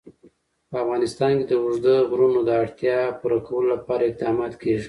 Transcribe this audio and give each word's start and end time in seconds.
په 0.69 0.75
افغانستان 0.83 1.31
کې 1.37 1.45
د 1.47 1.53
اوږده 1.61 1.95
غرونه 2.09 2.39
د 2.43 2.49
اړتیاوو 2.61 3.17
پوره 3.19 3.39
کولو 3.47 3.67
لپاره 3.75 4.03
اقدامات 4.09 4.53
کېږي. 4.61 4.79